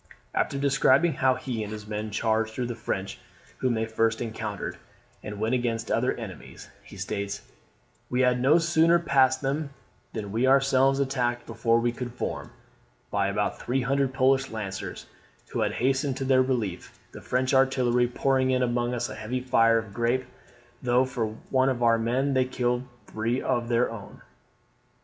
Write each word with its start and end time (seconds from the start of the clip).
After 0.33 0.57
describing 0.57 1.13
how 1.13 1.35
he 1.35 1.61
and 1.63 1.71
his 1.71 1.85
men 1.85 2.09
charged 2.09 2.53
through 2.55 2.65
the 2.65 2.73
French 2.75 3.19
whom 3.59 3.75
they 3.75 3.85
first 3.85 4.19
encountered, 4.19 4.77
and 5.21 5.39
went 5.39 5.53
against 5.53 5.91
other 5.91 6.11
enemies, 6.13 6.69
he 6.83 6.97
states: 6.97 7.43
"We 8.09 8.21
had 8.21 8.41
no 8.41 8.57
sooner 8.57 8.97
passed 8.97 9.43
them 9.43 9.69
than 10.13 10.31
we 10.31 10.45
were 10.47 10.53
ourselves 10.53 10.99
attacked 10.99 11.45
before 11.45 11.79
we 11.79 11.91
could 11.91 12.11
form, 12.15 12.49
by 13.11 13.27
about 13.27 13.59
300 13.59 14.11
Polish 14.11 14.49
lancers, 14.49 15.05
who 15.49 15.59
had 15.61 15.73
hastened 15.73 16.17
to 16.17 16.25
their 16.25 16.41
relief; 16.41 16.97
the 17.11 17.21
French 17.21 17.53
artillery 17.53 18.07
pouring 18.07 18.49
in 18.49 18.63
among 18.63 18.95
us 18.95 19.07
a 19.07 19.13
heavy 19.13 19.41
fire 19.41 19.77
of 19.77 19.93
grape, 19.93 20.25
though 20.81 21.05
for 21.05 21.27
one 21.51 21.69
of 21.69 21.83
our 21.83 21.99
men 21.99 22.33
they 22.33 22.45
killed 22.45 22.87
three 23.05 23.39
of 23.39 23.69
their 23.69 23.91
own. 23.91 24.23